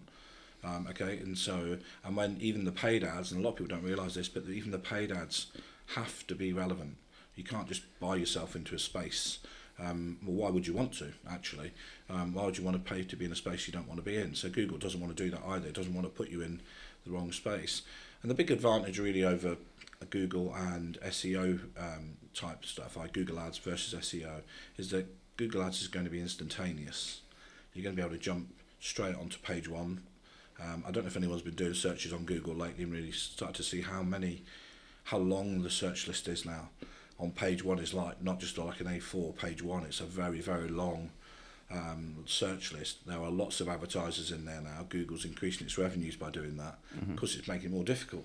[0.62, 3.76] Um, okay, and so and when even the paid ads, and a lot of people
[3.76, 5.46] don't realise this, but even the paid ads
[5.94, 6.96] have to be relevant.
[7.34, 9.38] You can't just buy yourself into a space.
[9.78, 11.72] Um, well, why would you want to actually?
[12.08, 13.98] Um, why would you want to pay to be in a space you don't want
[13.98, 14.34] to be in?
[14.34, 15.68] So Google doesn't want to do that either.
[15.68, 16.60] It doesn't want to put you in
[17.04, 17.82] the wrong space.
[18.22, 19.56] And the big advantage really over
[20.10, 24.42] Google and SEO um, type stuff like Google Ads versus SEO
[24.76, 27.20] is that Google Ads is going to be instantaneous.
[27.74, 28.48] You're going to be able to jump
[28.80, 30.02] straight onto page one.
[30.62, 33.56] Um, I don't know if anyone's been doing searches on Google lately and really started
[33.56, 34.42] to see how many,
[35.04, 36.68] how long the search list is now.
[37.18, 39.84] On page one is like not just like an A4 page one.
[39.84, 41.10] It's a very very long
[41.70, 43.06] um, search list.
[43.06, 44.86] There are lots of advertisers in there now.
[44.88, 47.38] Google's increasing its revenues by doing that because mm-hmm.
[47.40, 48.24] it's making it more difficult.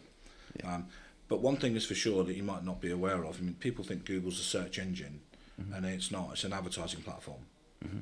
[0.59, 0.75] Yeah.
[0.75, 0.87] Um,
[1.27, 3.39] but one thing is for sure that you might not be aware of.
[3.39, 5.21] I mean, people think Google's a search engine,
[5.59, 5.73] mm-hmm.
[5.73, 6.29] and it's not.
[6.33, 7.41] It's an advertising platform.
[7.83, 7.99] Mm-hmm.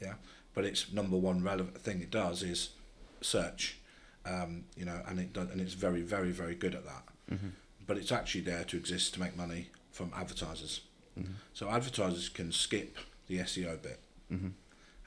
[0.00, 0.14] Yeah,
[0.54, 2.70] but its number one relevant thing it does is
[3.20, 3.78] search.
[4.24, 7.04] Um, you know, and it does, and it's very, very, very good at that.
[7.30, 7.48] Mm-hmm.
[7.86, 10.80] But it's actually there to exist to make money from advertisers.
[11.18, 11.32] Mm-hmm.
[11.54, 12.98] So advertisers can skip
[13.28, 14.00] the SEO bit.
[14.32, 14.48] Mm-hmm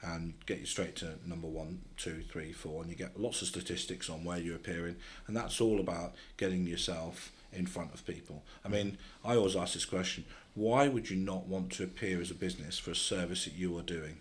[0.02, 3.48] and get you straight to number one, two, three, four, and you get lots of
[3.48, 4.96] statistics on where you're appearing,
[5.26, 8.42] and that's all about getting yourself in front of people.
[8.64, 12.30] I mean, I always ask this question: Why would you not want to appear as
[12.30, 14.20] a business for a service that you are doing,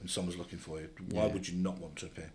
[0.00, 0.90] and someone's looking for you?
[1.10, 1.32] Why yeah.
[1.32, 2.32] would you not want to appear?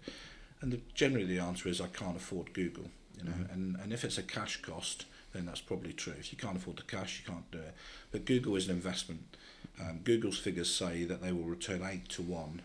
[0.61, 2.89] And the, generally, the answer is I can't afford Google.
[3.17, 3.53] You know, mm-hmm.
[3.53, 6.13] and and if it's a cash cost, then that's probably true.
[6.19, 7.73] If you can't afford the cash, you can't do it.
[8.11, 9.37] But Google is an investment
[9.79, 12.61] um, Google's figures say that they will return eight to one.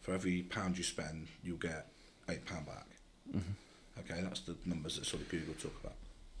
[0.00, 1.86] For every pound you spend, you'll get
[2.28, 2.86] eight pound back.
[3.34, 4.00] Mm-hmm.
[4.00, 5.94] Okay, that's the numbers that sort of Google talk about.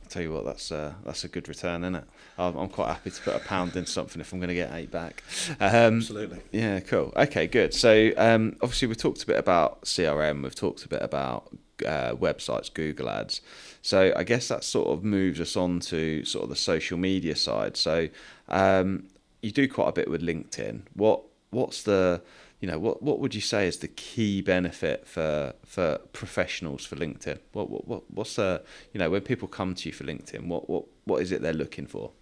[0.08, 2.04] I'll tell you what, that's uh, that's a good return, isn't it?
[2.38, 4.72] I'm, I'm quite happy to put a pound in something if I'm going to get
[4.72, 5.22] eight back.
[5.60, 6.40] Um, Absolutely.
[6.50, 7.12] Yeah, cool.
[7.14, 7.74] Okay, good.
[7.74, 10.42] So um, obviously we've talked a bit about CRM.
[10.42, 13.42] We've talked a bit about uh, websites, Google Ads.
[13.82, 17.36] So I guess that sort of moves us on to sort of the social media
[17.36, 17.76] side.
[17.76, 18.08] So
[18.48, 19.08] um,
[19.42, 20.84] you do quite a bit with LinkedIn.
[20.94, 22.22] What what's the
[22.60, 26.96] you know what what would you say is the key benefit for for professionals for
[26.96, 27.38] LinkedIn?
[27.52, 30.68] What what, what what's the you know when people come to you for LinkedIn, what
[30.68, 32.12] what what is it they're looking for?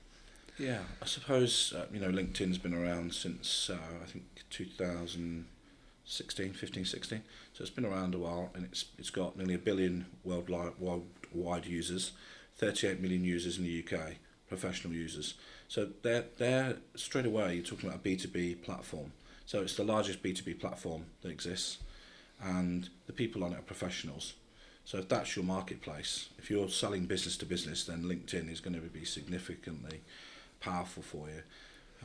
[0.59, 6.85] Yeah, I suppose uh, you know LinkedIn's been around since uh, I think 2016, 15,
[6.85, 7.23] 16.
[7.53, 11.67] So it's been around a while, and it's it's got nearly a billion worldwide worldwide
[11.67, 12.13] users,
[12.57, 14.17] 38 million users in the UK,
[14.49, 15.35] professional users.
[15.69, 19.13] So they're, they're straight away, you're talking about a B2B platform.
[19.47, 21.79] So it's the largest B2B platform that exists,
[22.43, 24.35] and the people on it are professionals.
[24.85, 28.75] So if that's your marketplace, if you're selling business to business, then LinkedIn is going
[28.75, 30.01] to be significantly
[30.61, 31.43] powerful for you.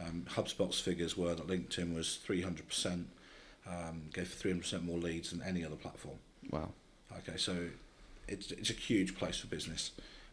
[0.03, 3.05] Um, HubSpot's figures were that LinkedIn was 300%,
[3.67, 6.17] um, gave 300% more leads than any other platform.
[6.49, 6.69] Wow.
[7.19, 7.67] Okay, so
[8.27, 9.91] it's, it's a huge place for business.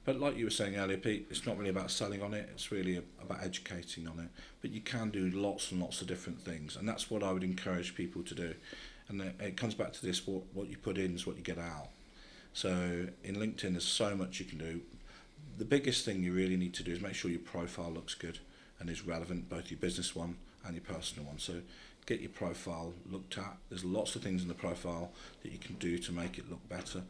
[0.09, 2.49] But like you were saying earlier, Pete, it's not really about selling on it.
[2.55, 4.31] It's really about educating on it.
[4.63, 7.45] But you can do lots and lots of different things, and that's what I would
[7.45, 8.55] encourage people to do.
[9.11, 11.59] And it comes back to this: what what you put in is what you get
[11.59, 11.89] out.
[12.55, 12.71] So
[13.23, 14.81] in LinkedIn, there's so much you can do.
[15.59, 18.39] The biggest thing you really need to do is make sure your profile looks good
[18.81, 21.39] and is relevant, both your business one and your personal one.
[21.39, 21.61] So
[22.07, 23.59] get your profile looked at.
[23.69, 26.67] There's lots of things in the profile that you can do to make it look
[26.67, 27.03] better.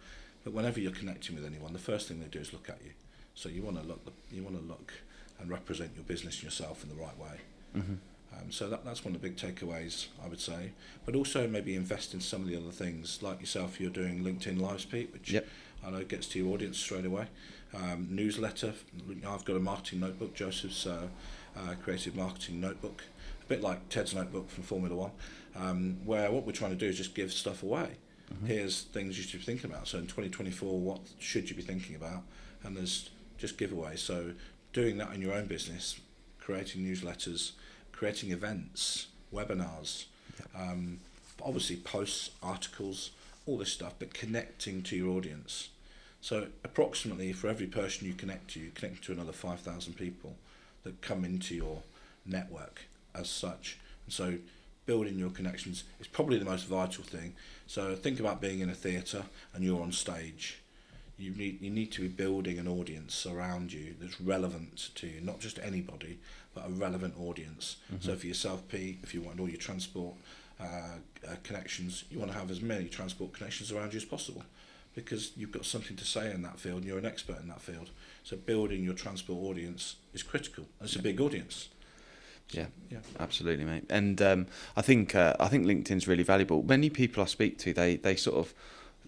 [0.49, 2.93] But whenever you're connecting with anyone, the first thing they do is look at you.
[3.35, 4.95] So you want to look, you want to look
[5.39, 7.41] and represent your business and yourself in the right way.
[7.77, 7.95] Mm-hmm.
[8.33, 10.71] Um, so that, that's one of the big takeaways, I would say.
[11.05, 14.59] But also maybe invest in some of the other things, like yourself, you're doing LinkedIn
[14.59, 15.47] Live Speak, which Yep.
[15.87, 17.27] I know gets to your audience straight away.
[17.75, 18.73] Um, newsletter,
[19.29, 21.09] I've got a marketing notebook, Joseph's uh,
[21.59, 23.05] uh, creative marketing notebook,
[23.43, 25.11] a bit like Ted's notebook from Formula One,
[25.55, 27.99] um, where what we're trying to do is just give stuff away.
[28.47, 29.89] Here's things you should be thinking about.
[29.89, 32.23] So in 2024, what should you be thinking about?
[32.63, 33.99] And there's just giveaways.
[33.99, 34.33] So
[34.73, 35.99] doing that in your own business,
[36.41, 37.53] creating newsletters,
[37.93, 40.05] creating events, webinars,
[40.55, 41.01] um,
[41.43, 43.11] obviously posts, articles,
[43.47, 45.71] all this stuff, but connecting to your audience.
[46.21, 50.37] So approximately for every person you connect to, you connect to another 5,000 people
[50.85, 51.83] that come into your
[52.27, 52.83] network
[53.15, 53.79] as such.
[54.07, 54.39] And so
[54.89, 57.35] building your connections is probably the most vital thing.
[57.67, 60.63] So think about being in a theatre and you're on stage.
[61.19, 65.21] You need you need to be building an audience around you that's relevant to you,
[65.21, 66.19] not just anybody,
[66.55, 67.77] but a relevant audience.
[68.01, 70.15] So for yourself, Pete, if you want all your transport
[70.59, 74.45] uh, uh, connections, you want to have as many transport connections around you as possible,
[74.95, 77.61] because you've got something to say in that field and you're an expert in that
[77.61, 77.91] field.
[78.23, 80.65] So building your transport audience is critical.
[80.81, 81.69] It's a big audience.
[82.51, 82.67] Yeah.
[82.91, 82.99] Yeah.
[83.21, 83.85] Absolutely, mate.
[83.91, 86.63] And um, I think uh, I think LinkedIn's really valuable.
[86.63, 88.55] Many people I speak to, they they sort of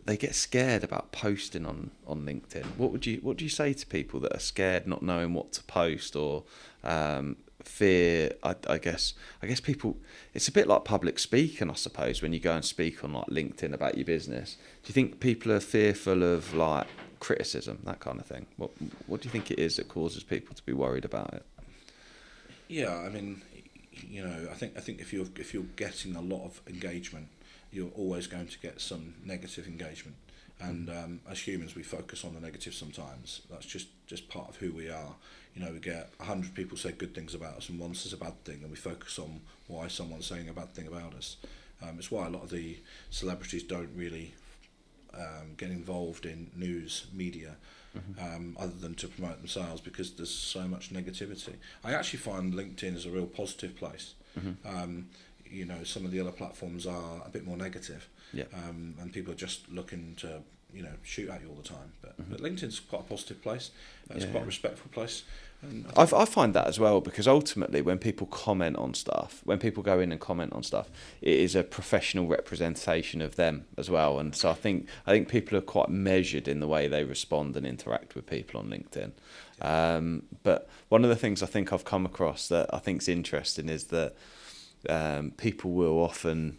[0.04, 2.64] they get scared about posting on, on LinkedIn.
[2.76, 5.52] What would you what do you say to people that are scared, not knowing what
[5.52, 6.44] to post, or
[6.84, 8.32] um, fear?
[8.42, 9.96] I, I guess I guess people.
[10.34, 13.26] It's a bit like public speaking, I suppose, when you go and speak on like
[13.26, 14.56] LinkedIn about your business.
[14.82, 16.86] Do you think people are fearful of like
[17.20, 18.46] criticism, that kind of thing?
[18.56, 18.70] What
[19.06, 21.44] what do you think it is that causes people to be worried about it?
[22.70, 23.42] Yeah, I mean,
[23.92, 27.28] you know, I think I think if you're if you're getting a lot of engagement,
[27.72, 30.16] you're always going to get some negative engagement.
[30.60, 33.42] And um, as humans, we focus on the negative sometimes.
[33.50, 35.14] That's just just part of who we are.
[35.54, 38.16] You know, we get hundred people say good things about us, and one says a
[38.18, 41.38] bad thing, and we focus on why someone's saying a bad thing about us.
[41.82, 42.78] Um, it's why a lot of the
[43.10, 44.34] celebrities don't really
[45.14, 47.56] um, get involved in news media
[48.20, 51.54] um, other than to promote themselves because there's so much negativity.
[51.84, 54.14] I actually find LinkedIn is a real positive place.
[54.64, 55.08] Um,
[55.44, 58.44] you know, some of the other platforms are a bit more negative, Yeah.
[58.54, 61.92] um, and people are just looking to you know shoot at you all the time.
[62.00, 63.70] But, but LinkedIn's quite a positive place.
[64.08, 65.24] Uh, It's Yeah, quite a respectful place.
[65.96, 69.82] I, I find that as well because ultimately, when people comment on stuff, when people
[69.82, 74.18] go in and comment on stuff, it is a professional representation of them as well.
[74.18, 77.56] And so I think I think people are quite measured in the way they respond
[77.56, 79.12] and interact with people on LinkedIn.
[79.60, 83.08] Um, but one of the things I think I've come across that I think is
[83.08, 84.14] interesting is that
[84.88, 86.56] um, people will often,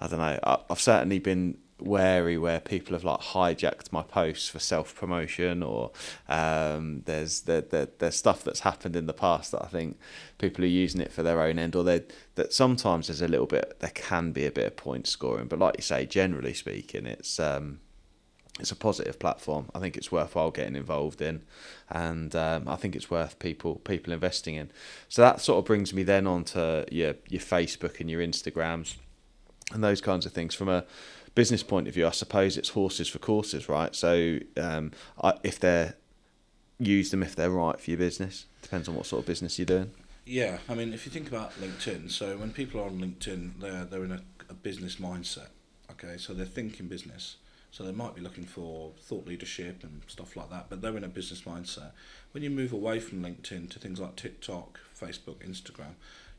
[0.00, 4.48] I don't know, I, I've certainly been wary where people have like hijacked my posts
[4.48, 5.90] for self promotion or
[6.28, 9.98] um, there's there, there, there's stuff that's happened in the past that I think
[10.38, 12.02] people are using it for their own end or they
[12.34, 15.58] that sometimes there's a little bit there can be a bit of point scoring but
[15.58, 17.80] like you say generally speaking it's um,
[18.60, 19.70] it's a positive platform.
[19.74, 21.42] I think it's worthwhile getting involved in,
[21.88, 24.70] and um, I think it's worth people people investing in.
[25.08, 28.96] So that sort of brings me then on to your your Facebook and your Instagrams,
[29.72, 30.54] and those kinds of things.
[30.54, 30.84] From a
[31.34, 33.94] business point of view, I suppose it's horses for courses, right?
[33.94, 35.94] So um, I, if they're
[36.80, 38.46] use them if they're right for your business.
[38.62, 39.90] Depends on what sort of business you're doing.
[40.24, 43.84] Yeah, I mean, if you think about LinkedIn, so when people are on LinkedIn, they're
[43.84, 45.48] they're in a, a business mindset.
[45.90, 47.36] Okay, so they're thinking business.
[47.72, 51.04] So they might be looking for thought leadership and stuff like that, but they're in
[51.04, 51.92] a business mindset.
[52.32, 55.94] When you move away from LinkedIn to things like TikTok, Facebook, Instagram,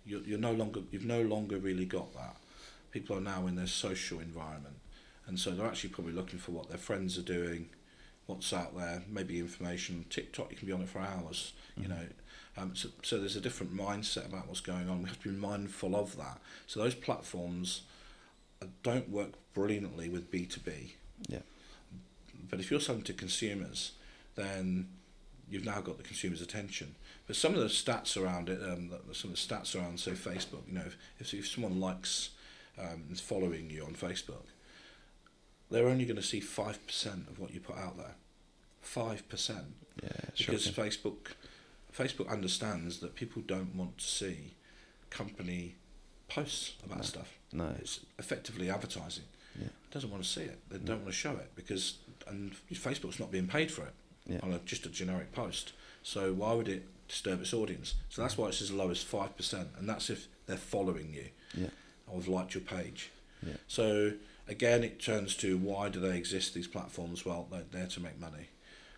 [0.06, 2.36] you're, you're no longer you've no longer really got that.
[2.92, 4.76] People are now in their social environment,
[5.28, 7.70] and so they're actually probably looking for what their friends are doing,
[8.26, 10.06] what's out there, maybe information.
[10.10, 12.06] TikTok, you can be on it for hours, you know.
[12.58, 15.04] Um, so, so there's a different mindset about what's going on.
[15.04, 16.40] We have to be mindful of that.
[16.68, 17.84] So those platforms
[18.62, 20.96] uh, don't work brilliantly with B two B.
[21.30, 21.40] Yeah.
[22.50, 23.94] But if you're selling to consumers,
[24.36, 24.90] then
[25.50, 26.96] you've now got the consumer's attention.
[27.28, 30.68] But some of the stats around it, um, some of the stats around, say, Facebook,
[30.68, 32.32] you know, if, if, if someone likes
[32.78, 34.44] um, is following you on Facebook,
[35.72, 38.16] they're only going to see 5% of what you put out there.
[38.86, 39.64] 5%.
[40.04, 40.84] Yeah, Because shocking.
[40.84, 41.18] Facebook,
[41.98, 44.54] Facebook understands that people don't want to see
[45.10, 45.76] company
[46.28, 47.04] posts about No.
[47.04, 47.34] stuff.
[47.52, 47.76] No.
[47.80, 49.24] It's effectively advertising.
[49.60, 49.68] Yeah.
[49.92, 50.58] doesn't want to see it.
[50.70, 51.96] They don't want to show it because
[52.28, 53.94] and Facebook's not being paid for it
[54.26, 54.40] Yeah.
[54.42, 55.74] on a, just a generic post.
[56.04, 57.96] So why would it disturb its audience?
[58.10, 61.26] So that's why it's as low as five percent, and that's if they're following you
[61.54, 61.68] Yeah.
[62.08, 63.10] or have liked your page.
[63.46, 63.56] Yeah.
[63.68, 64.14] So
[64.52, 66.54] again, it turns to why do they exist?
[66.54, 68.50] These platforms, well, they're there to make money,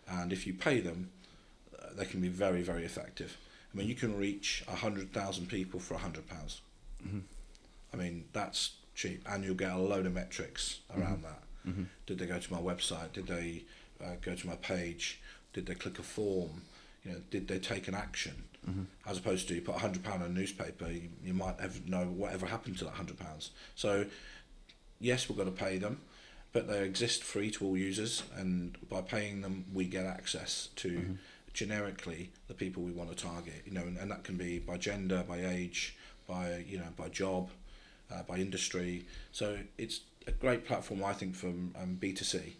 [0.07, 1.09] and if you pay them,
[1.79, 3.37] uh, they can be very, very effective.
[3.73, 6.61] I mean, you can reach hundred thousand people for hundred pounds.
[7.93, 11.41] I mean, that's cheap, and you'll get a load of metrics around that.
[12.07, 13.13] Did they go to my website?
[13.13, 13.63] Did they
[14.03, 15.21] uh, go to my page?
[15.53, 16.61] Did they click a form?
[17.05, 18.43] You know, did they take an action?
[19.05, 21.77] As opposed to you put a hundred pound in a newspaper, you, you might ever
[21.85, 23.51] know whatever happened to that hundred pounds.
[23.75, 24.05] So,
[25.03, 26.01] yes, we're going to pay them,
[26.51, 31.17] but they exist free to all users, and by paying them, we get access to
[31.53, 33.61] generically the people we want to target.
[33.65, 35.95] You know, and, and that can be by gender, by age,
[36.27, 37.49] by you know, by job,
[38.11, 39.05] uh, by industry.
[39.31, 42.55] So it's a great platform, I think, from um, B two C.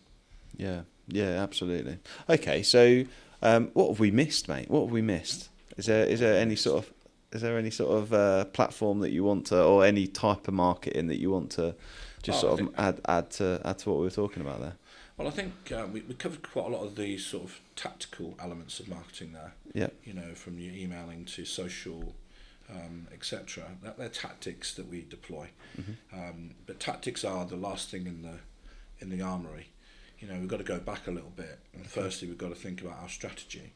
[0.57, 1.97] Yeah, yeah, absolutely.
[2.29, 3.05] Okay, so
[3.41, 4.69] um, what have we missed, mate?
[4.69, 5.49] What have we missed?
[5.77, 6.93] Is there is there any sort of
[7.31, 10.53] is there any sort of uh, platform that you want to, or any type of
[10.53, 11.73] marketing that you want to,
[12.23, 14.73] just Oh, sort of add add to add to what we were talking about there?
[15.17, 18.35] Well, I think uh, we, we covered quite a lot of the sort of tactical
[18.41, 19.53] elements of marketing there.
[19.73, 22.15] Yeah, You know, from your emailing to social,
[22.67, 23.65] um, etc.
[23.83, 25.49] That they're tactics that we deploy.
[26.11, 28.39] Um, but tactics are the last thing in the
[28.99, 29.67] in the armory.
[30.19, 31.59] You know, we've got to go back a little bit.
[31.73, 33.73] And firstly, we've got to think about our strategy.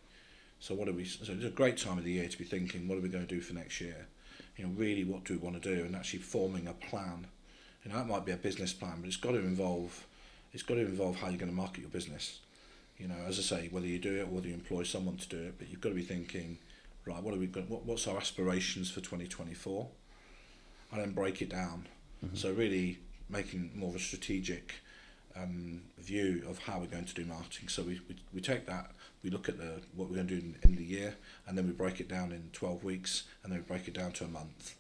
[0.60, 1.06] So what are we?
[1.06, 3.28] So it's a great time of the year to be thinking, what are we going
[3.28, 4.08] to do for next year?
[4.56, 7.28] You know, really, what do we want to do, and actually forming a plan.
[7.88, 10.06] You know, that might be a business plan, but it's got to involve,
[10.52, 12.40] it's got to involve how you're going to market your business.
[12.98, 15.30] You know, as I say, whether you do it or whether you employ someone to
[15.30, 16.58] do it, but you've got to be thinking,
[17.06, 17.70] right, what are we going?
[17.70, 19.88] What, what's our aspirations for 2024?
[20.92, 21.88] And then break it down.
[22.34, 22.98] So really
[23.30, 24.74] making more of a strategic
[25.38, 27.70] um, view of how we're going to do marketing.
[27.70, 28.92] So we, we, we take that,
[29.24, 31.16] we look at the what we're going to do in, in the year,
[31.48, 34.12] and then we break it down in 12 weeks, and then we break it down
[34.14, 34.76] to a month.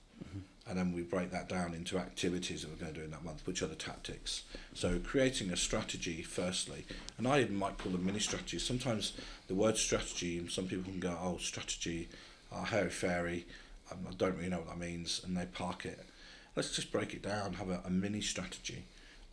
[0.69, 3.23] And then we break that down into activities that we're going to do in that
[3.23, 4.43] month, which are the tactics.
[4.73, 6.85] So creating a strategy firstly,
[7.17, 8.65] and I might call them mini strategies.
[8.65, 9.13] Sometimes
[9.47, 12.09] the word strategy, some people can go, oh, strategy,
[12.51, 13.45] oh, hairy fairy,
[13.91, 15.99] um, I don't really know what that means, and they park it.
[16.55, 18.83] Let's just break it down, have a, a mini strategy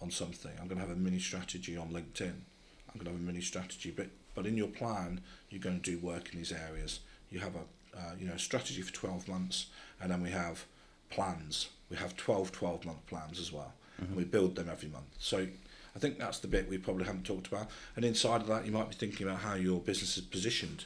[0.01, 0.53] on something.
[0.61, 2.31] I'm going to have a mini strategy on LinkedIn.
[2.31, 5.91] I'm going to have a mini strategy, but but in your plan, you're going to
[5.91, 7.01] do work in these areas.
[7.31, 9.67] You have a uh, you know strategy for 12 months,
[10.01, 10.65] and then we have
[11.11, 11.69] plans.
[11.91, 15.15] We have 12 12 month plans as well, and we build them every month.
[15.19, 15.47] So
[15.95, 17.69] I think that's the bit we probably haven't talked about.
[17.97, 20.85] And inside of that, you might be thinking about how your business is positioned.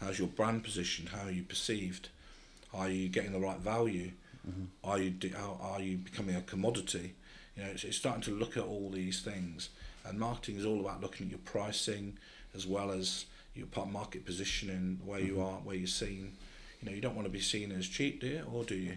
[0.00, 1.10] How's your brand positioned?
[1.10, 2.08] How are you perceived?
[2.72, 4.12] Are you getting the right value?
[4.82, 7.14] Are you do, are, are you becoming a commodity?
[7.56, 9.68] You know, it's, it's starting to look at all these things,
[10.04, 12.16] and marketing is all about looking at your pricing
[12.54, 15.42] as well as your part market positioning, where you mm-hmm.
[15.42, 16.32] are, where you're seen.
[16.80, 18.96] You know, you don't want to be seen as cheap, do you, or do you?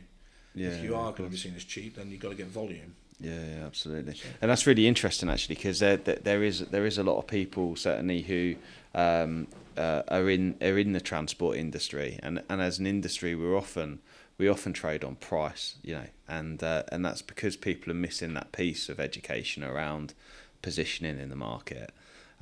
[0.55, 2.47] Yeah, if you are going to be seen as cheap, then you've got to get
[2.47, 2.95] volume.
[3.19, 6.97] Yeah, yeah, absolutely, and that's really interesting actually because there, there there is there is
[6.97, 8.55] a lot of people certainly who
[8.95, 13.55] um, uh, are in are in the transport industry, and and as an industry we're
[13.55, 13.99] often
[14.37, 18.33] we often trade on price, you know, and uh, and that's because people are missing
[18.33, 20.13] that piece of education around
[20.61, 21.91] positioning in the market,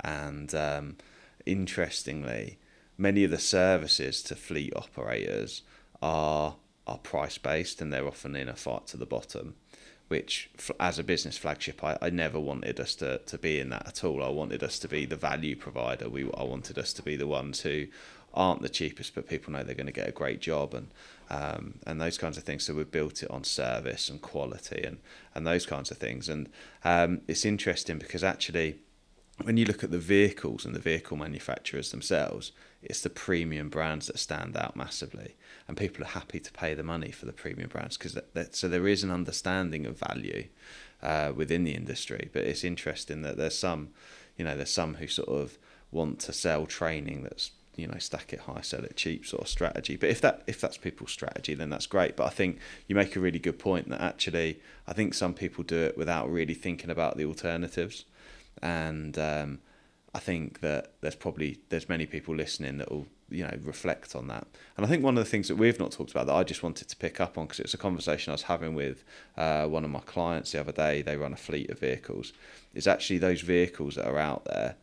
[0.00, 0.96] and um,
[1.44, 2.58] interestingly,
[2.98, 5.62] many of the services to fleet operators
[6.00, 9.54] are are price based and they're often in a fight to the bottom
[10.12, 13.88] which as a business flagship I, I never wanted us to, to be in that
[13.88, 14.22] at all.
[14.22, 16.06] I wanted us to be the value provider.
[16.06, 17.86] We I wanted us to be the ones who
[18.34, 20.88] aren't the cheapest but people know they're going to get a great job and
[21.30, 22.64] um, and those kinds of things.
[22.64, 24.98] So we've built it on service and quality and
[25.34, 26.28] and those kinds of things.
[26.28, 26.50] And
[26.84, 28.80] um, it's interesting because actually
[29.42, 32.52] when you look at the vehicles and the vehicle manufacturers themselves,
[32.82, 35.36] it's the premium brands that stand out massively,
[35.68, 38.56] and people are happy to pay the money for the premium brands because that, that,
[38.56, 40.46] so there is an understanding of value
[41.02, 42.28] uh, within the industry.
[42.32, 43.90] But it's interesting that there's some,
[44.36, 45.58] you know, there's some who sort of
[45.90, 49.48] want to sell training that's you know stack it high, sell it cheap sort of
[49.48, 49.96] strategy.
[49.96, 52.16] But if that if that's people's strategy, then that's great.
[52.16, 55.64] But I think you make a really good point that actually I think some people
[55.64, 58.04] do it without really thinking about the alternatives
[58.60, 59.60] and um,
[60.14, 64.28] I think that there's probably there's many people listening that will you know reflect on
[64.28, 64.46] that.
[64.76, 66.62] And I think one of the things that we've not talked about that I just
[66.62, 69.04] wanted to pick up on because it's a conversation I was having with
[69.36, 71.00] uh, one of my clients the other day.
[71.02, 72.32] They run a fleet of vehicles.
[72.74, 74.76] Is actually those vehicles that are out there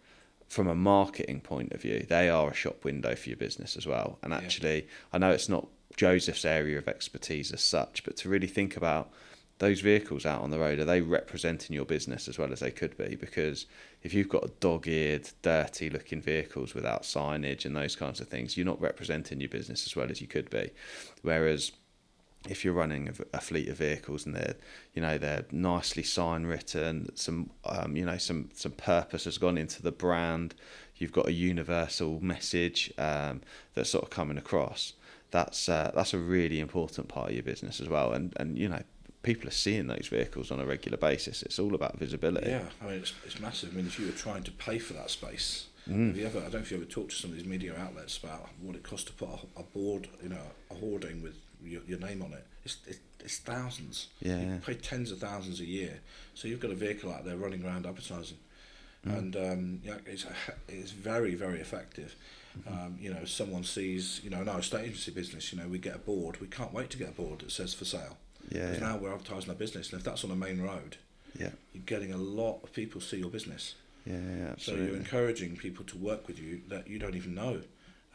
[0.47, 3.85] from a marketing point of view, they are a shop window for your business as
[3.85, 4.17] well.
[4.23, 4.39] And Yeah.
[4.39, 8.75] actually, I know it's not Joseph's area of expertise as such, but to really think
[8.75, 9.11] about
[9.59, 12.71] those vehicles out on the road, are they representing your business as well as they
[12.71, 13.15] could be?
[13.15, 13.65] Because
[14.01, 18.55] if you've got dog eared, dirty looking vehicles without signage and those kinds of things,
[18.55, 20.71] you're not representing your business as well as you could be.
[21.23, 21.73] Whereas
[22.47, 24.55] if you're running a, a fleet of vehicles and they're
[24.93, 29.57] you know they're nicely sign written some um, you know some some purpose has gone
[29.57, 30.55] into the brand
[30.95, 33.41] you've got a universal message um,
[33.73, 34.93] that's sort of coming across
[35.31, 38.69] that's uh, that's a really important part of your business as well and and you
[38.69, 38.81] know
[39.21, 42.85] people are seeing those vehicles on a regular basis it's all about visibility Yeah, I
[42.85, 43.73] mean it's, it's massive.
[43.73, 46.07] I mean if you were trying to pay for that space, Mm.
[46.07, 46.39] have you ever?
[46.39, 48.75] I don't know if you ever talked to some of these media outlets about what
[48.75, 52.21] it costs to put a, a board, you know, a hoarding with your, your name
[52.21, 52.45] on it.
[52.63, 54.07] It's, it's it's thousands.
[54.21, 54.39] Yeah.
[54.39, 55.99] you pay tens of thousands a year.
[56.35, 58.37] So you've got a vehicle out there running around advertising,
[59.07, 59.17] Mm.
[59.17, 60.25] and um, yeah, it's
[60.67, 62.13] it's very very effective.
[62.59, 62.73] Mm-hmm.
[62.73, 65.79] Um, you know, someone sees, you know, in our estate agency business, you know, we
[65.79, 66.39] get a board.
[66.41, 68.17] We can't wait to get a board that says for sale.
[68.49, 70.97] Yeah yeah, now we're advertising our business, and if that's on a main road,
[71.39, 73.75] yeah you're getting a lot of people see your business.
[74.05, 77.61] yeah yeah So you're encouraging people to work with you that you don't even know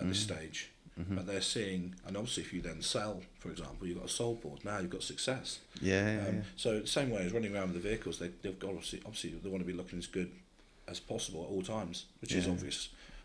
[0.01, 0.35] at this Mm-hmm.
[0.35, 0.71] stage.
[0.97, 4.41] But they're seeing, and obviously, if you then sell, for example, you've got a sold
[4.43, 4.65] board.
[4.65, 5.59] Now you've got success.
[5.81, 6.43] yeah, yeah, Um, yeah.
[6.55, 9.31] So the same way as running around with the vehicles, they, they've got obviously, obviously
[9.31, 10.31] they want to be looking as good
[10.87, 12.47] as possible at all times, which is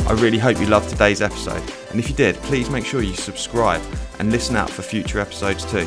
[0.06, 3.14] I really hope you loved today's episode, and if you did, please make sure you
[3.14, 3.82] subscribe
[4.18, 5.86] and listen out for future episodes too.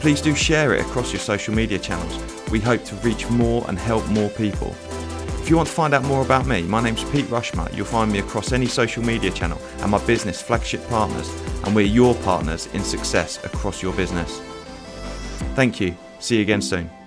[0.00, 2.18] Please do share it across your social media channels.
[2.50, 4.74] We hope to reach more and help more people.
[5.40, 7.68] If you want to find out more about me, my name's Pete Rushmer.
[7.72, 11.28] You'll find me across any social media channel and my business Flagship Partners,
[11.64, 14.40] and we're your partners in success across your business.
[15.54, 15.94] Thank you.
[16.22, 17.01] See you again soon.